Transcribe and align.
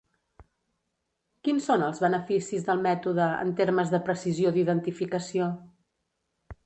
Quins 1.47 1.67
són 1.71 1.83
els 1.89 2.01
beneficis 2.05 2.65
del 2.69 2.81
mètode 2.87 3.27
en 3.45 3.53
termes 3.63 3.93
de 3.95 4.03
precisió 4.09 4.55
d'identificació? 4.57 5.51